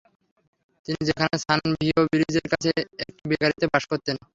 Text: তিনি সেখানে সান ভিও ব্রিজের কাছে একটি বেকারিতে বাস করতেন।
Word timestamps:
তিনি 0.85 1.01
সেখানে 1.07 1.35
সান 1.43 1.59
ভিও 1.79 2.01
ব্রিজের 2.11 2.47
কাছে 2.53 2.69
একটি 3.03 3.21
বেকারিতে 3.29 3.65
বাস 3.71 3.83
করতেন। 3.91 4.15